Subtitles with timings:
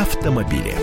[0.00, 0.74] автомобили.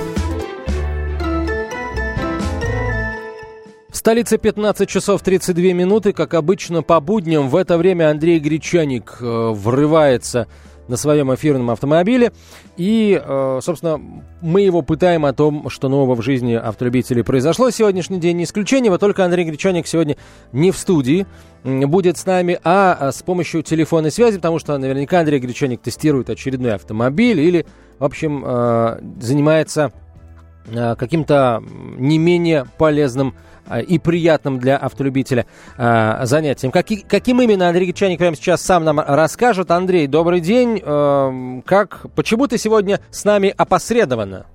[3.90, 6.14] В столице 15 часов 32 минуты.
[6.14, 10.48] Как обычно, по будням в это время Андрей Гречаник э, врывается
[10.88, 12.32] на своем эфирном автомобиле.
[12.78, 14.00] И, э, собственно,
[14.42, 17.72] мы его пытаем о том, что нового в жизни автолюбителей произошло.
[17.72, 20.16] Сегодняшний день не исключение, вот только Андрей Гречаник сегодня
[20.52, 21.26] не в студии
[21.64, 26.76] будет с нами, а с помощью телефонной связи, потому что наверняка Андрей Гречаник тестирует очередной
[26.76, 27.66] автомобиль или,
[28.00, 29.92] в общем, э, занимается
[30.68, 31.64] э, каким-то
[31.98, 33.34] не менее полезным
[33.70, 35.46] Э, и приятным для автолюбителя
[35.78, 36.72] занятием.
[36.72, 39.72] Каки, каким именно Андрей Гречаник прямо сейчас сам нам расскажет.
[39.72, 40.82] Андрей, добрый день.
[40.84, 44.46] Э, как, почему ты сегодня с нами опосредованно?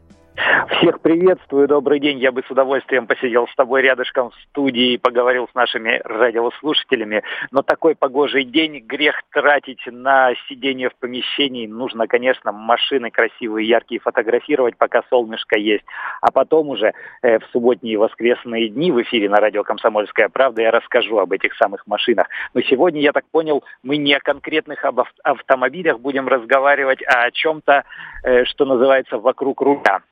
[0.78, 2.18] Всех приветствую, добрый день.
[2.18, 7.22] Я бы с удовольствием посидел с тобой рядышком в студии и поговорил с нашими радиослушателями.
[7.52, 11.66] Но такой погожий день, грех тратить на сидение в помещении.
[11.66, 15.84] Нужно, конечно, машины красивые, яркие фотографировать, пока солнышко есть.
[16.20, 20.62] А потом уже э, в субботние и воскресные дни в эфире на радио «Комсомольская правда»
[20.62, 22.26] я расскажу об этих самых машинах.
[22.54, 27.30] Но сегодня, я так понял, мы не о конкретных об автомобилях будем разговаривать, а о
[27.30, 27.84] чем-то,
[28.24, 30.02] э, что называется, вокруг руля.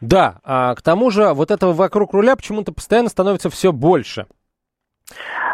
[0.00, 4.26] Да, а к тому же вот этого вокруг руля почему-то постоянно становится все больше.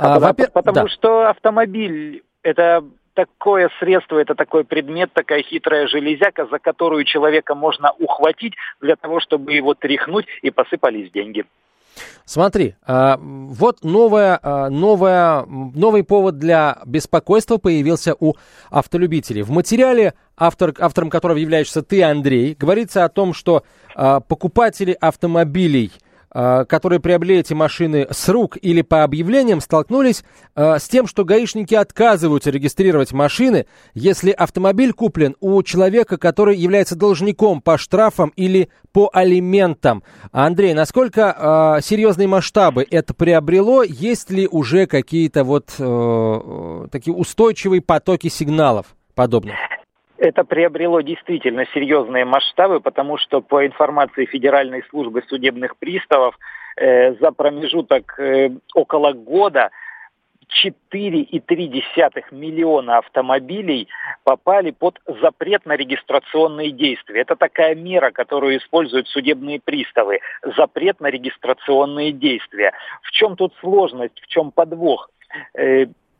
[0.00, 0.88] А, а, потому да.
[0.88, 7.90] что автомобиль это такое средство, это такой предмет, такая хитрая железяка, за которую человека можно
[7.98, 11.44] ухватить для того, чтобы его тряхнуть и посыпались деньги.
[12.24, 18.34] Смотри, а, вот новая, а, новая, новый повод для беспокойства появился у
[18.70, 19.42] автолюбителей.
[19.42, 25.92] В материале, автор, автором которого являешься ты, Андрей, говорится о том, что а, покупатели автомобилей–
[26.68, 31.74] которые приобрели эти машины с рук или по объявлениям, столкнулись а, с тем, что гаишники
[31.74, 39.10] отказываются регистрировать машины, если автомобиль куплен у человека, который является должником по штрафам или по
[39.12, 40.02] алиментам.
[40.32, 43.82] Андрей, насколько э, серьезные масштабы это приобрело?
[43.82, 49.54] Есть ли уже какие-то вот э, такие устойчивые потоки сигналов подобных?
[50.18, 56.38] Это приобрело действительно серьезные масштабы, потому что по информации Федеральной службы судебных приставов
[56.76, 59.70] э, за промежуток э, около года
[60.64, 63.88] 4,3 миллиона автомобилей
[64.24, 67.20] попали под запрет на регистрационные действия.
[67.20, 70.20] Это такая мера, которую используют судебные приставы.
[70.56, 72.72] Запрет на регистрационные действия.
[73.02, 75.10] В чем тут сложность, в чем подвох?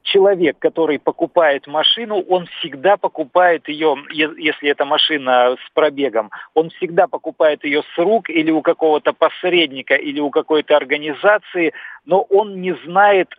[0.06, 7.08] Человек, который покупает машину, он всегда покупает ее, если это машина с пробегом, он всегда
[7.08, 11.72] покупает ее с рук или у какого-то посредника, или у какой-то организации,
[12.04, 13.30] но он не знает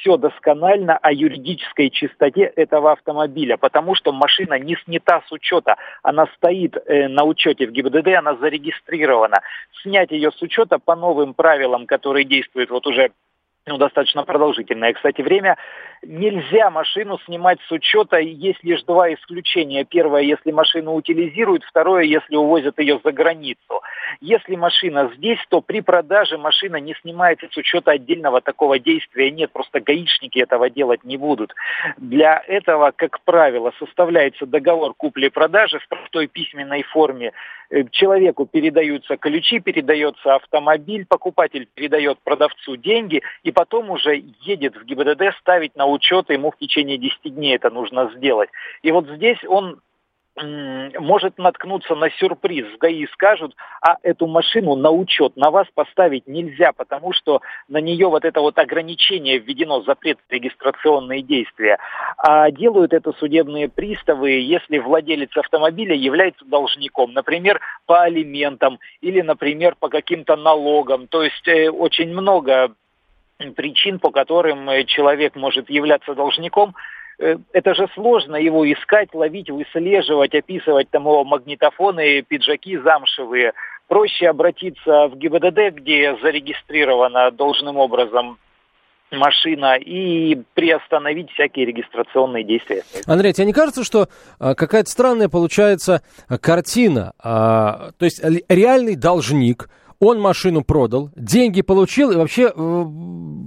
[0.00, 6.26] все досконально о юридической чистоте этого автомобиля, потому что машина не снята с учета, она
[6.36, 9.42] стоит э, на учете в ГИБДД, она зарегистрирована.
[9.82, 13.10] Снять ее с учета по новым правилам, которые действуют вот уже
[13.66, 15.56] ну, достаточно продолжительное, кстати, время.
[16.02, 19.84] Нельзя машину снимать с учета, есть лишь два исключения.
[19.84, 23.80] Первое, если машину утилизируют, второе, если увозят ее за границу.
[24.20, 29.30] Если машина здесь, то при продаже машина не снимается с учета отдельного такого действия.
[29.30, 31.54] Нет, просто гаишники этого делать не будут.
[31.96, 37.32] Для этого, как правило, составляется договор купли-продажи в простой письменной форме.
[37.70, 44.84] Э, человеку передаются ключи, передается автомобиль, покупатель передает продавцу деньги и потом уже едет в
[44.84, 48.50] ГИБДД ставить на учет, ему в течение 10 дней это нужно сделать.
[48.82, 49.80] И вот здесь он
[50.36, 52.66] может наткнуться на сюрприз.
[52.74, 57.80] В ГАИ скажут, а эту машину на учет на вас поставить нельзя, потому что на
[57.80, 61.78] нее вот это вот ограничение введено, запрет регистрационные действия.
[62.18, 69.76] А делают это судебные приставы, если владелец автомобиля является должником, например, по алиментам или, например,
[69.78, 71.06] по каким-то налогам.
[71.06, 72.74] То есть э, очень много
[73.54, 76.74] причин, по которым э, человек может являться должником,
[77.18, 83.52] э, это же сложно его искать, ловить, выслеживать, описывать там его магнитофоны, пиджаки замшевые.
[83.88, 88.38] Проще обратиться в ГИБДД, где зарегистрирована должным образом
[89.10, 92.82] машина и приостановить всякие регистрационные действия.
[93.06, 94.08] Андрей, тебе не кажется, что
[94.38, 96.02] а, какая-то странная получается
[96.40, 97.12] картина?
[97.22, 99.68] А, то есть реальный должник,
[100.00, 102.84] он машину продал, деньги получил, и вообще э,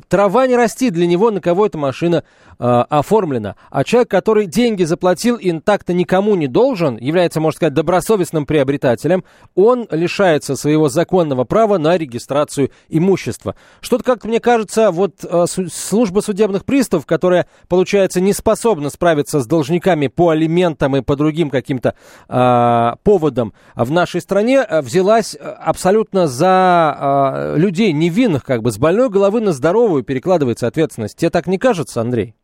[0.08, 2.24] трава не расти для него, на кого эта машина
[2.60, 3.56] э, оформлена.
[3.70, 9.24] А человек, который деньги заплатил и так-то никому не должен, является, можно сказать, добросовестным приобретателем,
[9.56, 13.56] он лишается своего законного права на регистрацию имущества.
[13.82, 19.48] Что-то, как мне кажется, вот э, служба судебных приставов, которая, получается, не способна справиться с
[19.48, 21.96] должниками по алиментам и по другим каким-то
[22.30, 28.62] э, поводам в нашей стране, э, взялась э, абсолютно за за э, людей невинных, как
[28.62, 31.18] бы с больной головы на здоровую перекладывается ответственность.
[31.18, 32.36] Тебе так не кажется, Андрей?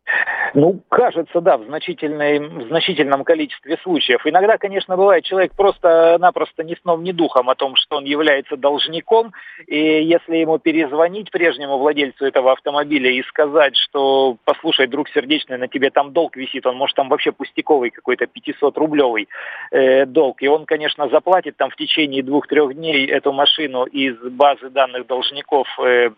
[0.54, 4.24] Ну, кажется, да, в, значительной, в значительном количестве случаев.
[4.24, 9.32] Иногда, конечно, бывает, человек просто-напросто ни сном, ни духом о том, что он является должником,
[9.66, 15.66] и если ему перезвонить прежнему владельцу этого автомобиля и сказать, что, послушай, друг сердечный, на
[15.66, 19.26] тебе там долг висит, он может там вообще пустяковый какой-то 500-рублевый
[19.72, 24.70] э, долг, и он, конечно, заплатит там в течение двух-трех дней эту машину из базы
[24.70, 26.10] данных должников э,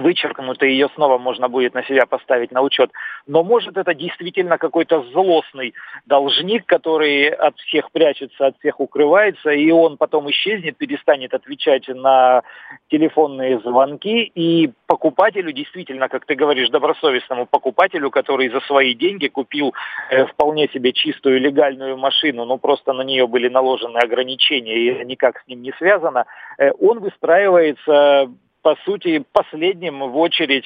[0.00, 2.90] вычеркнут, и ее снова можно будет на себя поставить на учет.
[3.26, 5.74] Но может это действительно какой-то злостный
[6.06, 12.42] должник, который от всех прячется, от всех укрывается, и он потом исчезнет, перестанет отвечать на
[12.90, 19.74] телефонные звонки, и покупателю, действительно, как ты говоришь, добросовестному покупателю, который за свои деньги купил
[20.10, 25.40] э, вполне себе чистую легальную машину, но просто на нее были наложены ограничения, и никак
[25.40, 26.26] с ним не связано,
[26.58, 28.28] э, он выстраивается
[28.64, 30.64] по сути, последним в очередь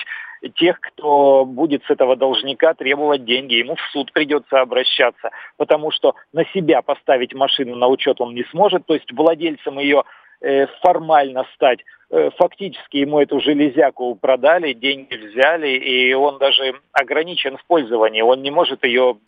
[0.55, 3.55] тех, кто будет с этого должника требовать деньги.
[3.55, 8.45] Ему в суд придется обращаться, потому что на себя поставить машину на учет он не
[8.45, 10.05] сможет, то есть владельцем ее
[10.41, 11.81] э, формально стать.
[12.11, 18.23] Э, фактически ему эту железяку продали, деньги взяли, и он даже ограничен в пользовании.
[18.23, 19.19] Он не может ее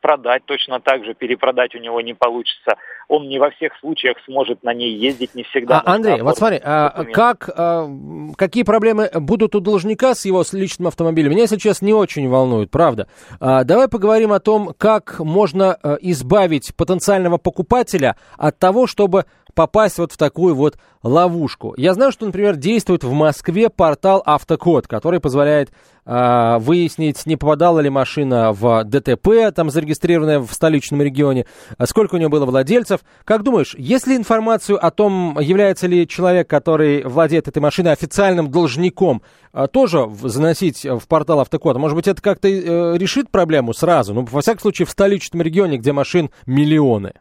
[0.00, 2.78] продать точно так же, перепродать у него не получится.
[3.08, 5.80] Он не во всех случаях сможет на ней ездить, не всегда.
[5.80, 7.88] А, Андрей, вот смотри, а, как, а,
[8.36, 11.30] какие проблемы будут у должника с его с личным автомобилем?
[11.30, 13.08] Меня сейчас не очень волнует, правда.
[13.40, 19.98] А, давай поговорим о том, как можно а, избавить потенциального покупателя от того, чтобы попасть
[19.98, 21.74] вот в такую вот ловушку.
[21.76, 25.70] Я знаю, что, например, действует в Москве портал Автокод, который позволяет
[26.06, 31.46] э, выяснить, не попадала ли машина в ДТП, там зарегистрированная в столичном регионе,
[31.76, 33.00] а сколько у нее было владельцев.
[33.24, 38.50] Как думаешь, есть ли информацию о том, является ли человек, который владеет этой машиной официальным
[38.50, 39.22] должником,
[39.52, 41.76] э, тоже заносить в портал Автокод?
[41.76, 44.14] Может быть, это как-то э, решит проблему сразу?
[44.14, 47.12] Ну, во всяком случае, в столичном регионе, где машин миллионы.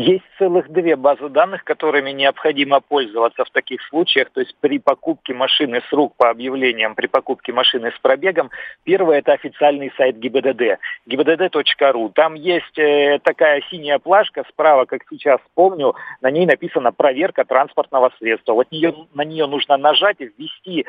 [0.00, 4.30] Есть целых две базы данных, которыми необходимо пользоваться в таких случаях.
[4.30, 8.50] То есть при покупке машины с рук по объявлениям, при покупке машины с пробегом,
[8.84, 10.78] первое это официальный сайт ГИБДД,
[11.08, 12.12] gibdd.ru.
[12.14, 18.12] Там есть э, такая синяя плашка справа, как сейчас помню, на ней написано «Проверка транспортного
[18.20, 18.52] средства».
[18.52, 20.86] Вот нее, на нее нужно нажать и ввести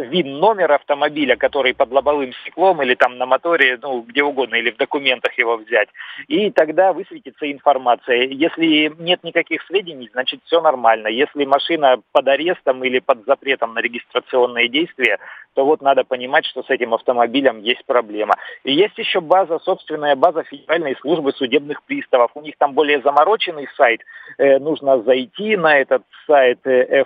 [0.00, 4.72] вин номер автомобиля, который под лобовым стеклом или там на моторе, ну, где угодно, или
[4.72, 5.90] в документах его взять.
[6.26, 8.24] И тогда высветится информация.
[8.48, 11.08] Если нет никаких сведений, значит все нормально.
[11.08, 15.18] Если машина под арестом или под запретом на регистрационные действия,
[15.54, 18.36] то вот надо понимать, что с этим автомобилем есть проблема.
[18.64, 22.30] И есть еще база, собственная база Федеральной службы судебных приставов.
[22.34, 24.00] У них там более замороченный сайт.
[24.38, 27.04] Э, нужно зайти на этот сайт э,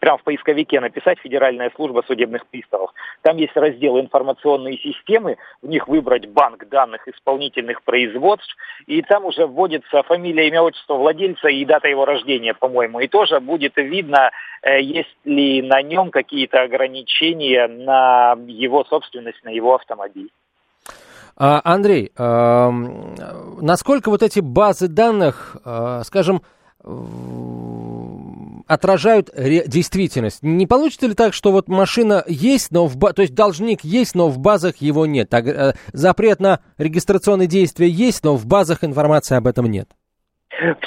[0.00, 2.92] прямо в поисковике написать Федеральная служба судебных приставов.
[3.22, 8.56] Там есть раздел информационные системы, в них выбрать банк данных исполнительных производств,
[8.86, 13.00] и там уже вводится фамилия, имя, отчество владельца и дата его рождения, по-моему.
[13.00, 14.30] И тоже будет видно,
[14.62, 20.30] э, есть ли на нем какие-то ограничения на его собственность, на его автомобиль.
[21.36, 26.42] А, Андрей, насколько вот эти базы данных, э, скажем,
[28.66, 30.42] отражают действительность.
[30.42, 34.14] Не получится ли так, что вот машина есть, но в ба- то есть должник есть,
[34.14, 35.28] но в базах его нет?
[35.28, 39.90] Так, э, запрет на регистрационные действия есть, но в базах информации об этом нет?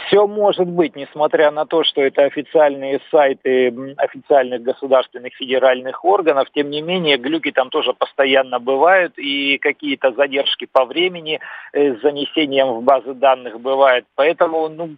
[0.06, 6.70] Все может быть, несмотря на то, что это официальные сайты официальных государственных федеральных органов, тем
[6.70, 11.40] не менее глюки там тоже постоянно бывают и какие-то задержки по времени
[11.74, 14.06] э, с занесением в базы данных бывают.
[14.16, 14.98] Поэтому ну,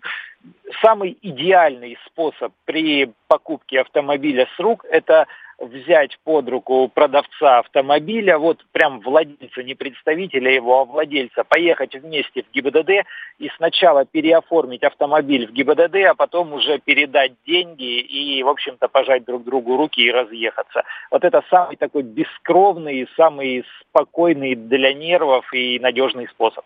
[0.82, 5.27] самый идеальный способ при покупке автомобиля с рук– это
[5.60, 12.44] взять под руку продавца автомобиля, вот прям владельца, не представителя его, а владельца, поехать вместе
[12.44, 13.06] в ГИБДД
[13.40, 19.26] и сначала переоформить автомобиль в ГИБДД, а потом уже передать деньги и, в общем-то, пожать
[19.26, 20.84] друг другу руки и разъехаться.
[21.12, 26.66] Вот это самый такой бескровный, самый спокойный для нервов и надежный способ.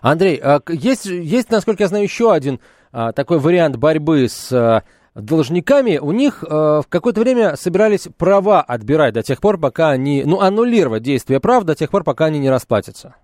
[0.00, 2.60] Андрей, а есть, есть, насколько я знаю, еще один
[2.92, 4.82] а, такой вариант борьбы с а,
[5.14, 10.40] должниками, у них в какое-то время собирались права отбирать до тех пор, пока они, ну,
[10.40, 13.14] аннулировать действие прав до тех пор, пока они не расплатятся.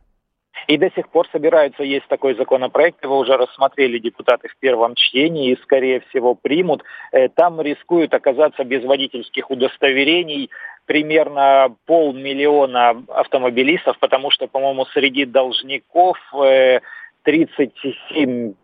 [0.68, 5.52] И до сих пор собираются, есть такой законопроект, его уже рассмотрели депутаты в первом чтении
[5.52, 6.85] и, скорее всего, примут.
[7.11, 10.50] Э, там рискуют оказаться без водительских удостоверений
[10.85, 16.80] примерно полмиллиона автомобилистов, потому что, по-моему, среди должников э,
[17.26, 18.54] 37%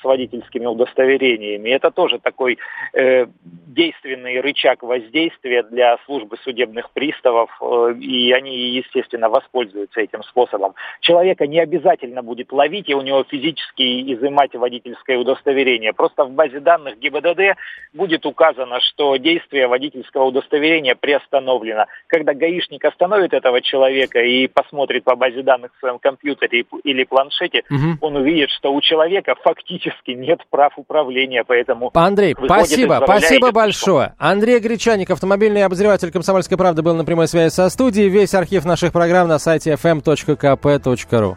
[0.00, 1.70] с водительскими удостоверениями.
[1.70, 2.58] Это тоже такой
[2.92, 3.26] э,
[3.66, 10.74] действенный рычаг воздействия для службы судебных приставов, э, и они, естественно, воспользуются этим способом.
[11.00, 15.92] Человека не обязательно будет ловить и у него физически изымать водительское удостоверение.
[15.92, 17.56] Просто в базе данных ГИБДД
[17.92, 21.86] будет указано, что действие водительского удостоверения приостановлено.
[22.06, 27.55] Когда гаишник остановит этого человека и посмотрит по базе данных в своем компьютере или планшете,
[27.70, 27.98] угу.
[28.00, 31.90] он увидит, что у человека фактически нет прав управления, поэтому...
[31.94, 34.14] Андрей, спасибо, спасибо большое.
[34.18, 38.08] Андрей Гречаник, автомобильный обозреватель «Комсомольской правды» был на прямой связи со студией.
[38.08, 41.36] Весь архив наших программ на сайте fm.kp.ru.